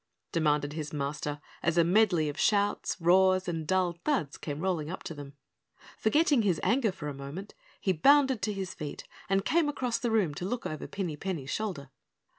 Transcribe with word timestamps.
demanded 0.31 0.73
his 0.73 0.91
Master, 0.91 1.39
as 1.61 1.77
a 1.77 1.83
medley 1.83 2.27
of 2.27 2.39
shouts, 2.39 2.97
roars, 2.99 3.47
and 3.47 3.67
dull 3.67 3.93
thuds 4.03 4.35
came 4.35 4.59
rolling 4.59 4.89
up 4.89 5.03
to 5.03 5.13
them. 5.13 5.33
Forgetting 5.95 6.41
his 6.41 6.59
anger 6.63 6.91
for 6.91 7.07
a 7.07 7.13
moment, 7.13 7.53
he 7.79 7.93
bounded 7.93 8.41
to 8.41 8.51
his 8.51 8.73
feet 8.73 9.03
and 9.29 9.45
came 9.45 9.69
across 9.69 9.99
the 9.99 10.09
room 10.09 10.33
to 10.33 10.43
look 10.45 10.65
over 10.65 10.87
Pinny 10.87 11.17
Penny's 11.17 11.51
shoulder. 11.51 11.91